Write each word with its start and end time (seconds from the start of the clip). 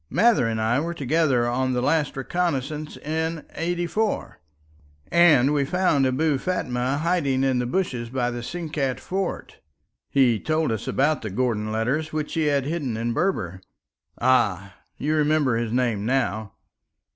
"Mather 0.09 0.47
and 0.47 0.59
I 0.59 0.79
were 0.79 0.95
together 0.95 1.47
on 1.47 1.73
the 1.73 1.81
last 1.83 2.17
reconnaissance 2.17 2.97
in 2.97 3.45
'84, 3.53 4.39
and 5.11 5.53
we 5.53 5.63
found 5.63 6.07
Abou 6.07 6.39
Fatma 6.39 6.97
hiding 6.97 7.43
in 7.43 7.59
the 7.59 7.67
bushes 7.67 8.09
by 8.09 8.31
the 8.31 8.41
Sinkat 8.41 8.99
fort. 8.99 9.57
He 10.09 10.39
told 10.39 10.71
us 10.71 10.87
about 10.87 11.21
the 11.21 11.29
Gordon 11.29 11.71
letters 11.71 12.11
which 12.11 12.33
he 12.33 12.47
had 12.47 12.65
hidden 12.65 12.97
in 12.97 13.13
Berber. 13.13 13.61
Ah! 14.19 14.73
you 14.97 15.13
remember 15.15 15.55
his 15.57 15.71
name 15.71 16.03
now." 16.03 16.53